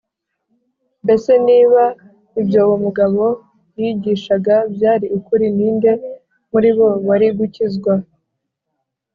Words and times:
mbese 1.03 1.31
niba 1.47 1.81
ibyo 2.41 2.59
uwo 2.65 2.75
mugabo 2.85 3.23
yigishaga 3.79 4.55
byari 4.73 5.05
ukuri, 5.17 5.45
ni 5.55 5.67
nde 5.75 5.91
muri 6.51 6.69
bo 6.77 6.89
wari 7.07 7.27
gukizwa? 7.37 7.93